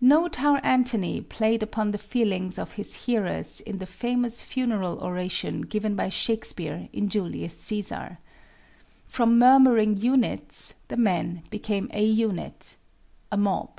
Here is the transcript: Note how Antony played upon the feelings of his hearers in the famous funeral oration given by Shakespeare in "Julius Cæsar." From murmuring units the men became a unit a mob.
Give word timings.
Note 0.00 0.36
how 0.36 0.56
Antony 0.60 1.20
played 1.20 1.62
upon 1.62 1.90
the 1.90 1.98
feelings 1.98 2.58
of 2.58 2.72
his 2.80 3.04
hearers 3.04 3.60
in 3.60 3.76
the 3.76 3.84
famous 3.84 4.40
funeral 4.42 4.98
oration 5.00 5.60
given 5.60 5.94
by 5.94 6.08
Shakespeare 6.08 6.88
in 6.94 7.10
"Julius 7.10 7.54
Cæsar." 7.62 8.16
From 9.06 9.38
murmuring 9.38 9.98
units 9.98 10.76
the 10.88 10.96
men 10.96 11.42
became 11.50 11.90
a 11.92 12.02
unit 12.02 12.78
a 13.30 13.36
mob. 13.36 13.78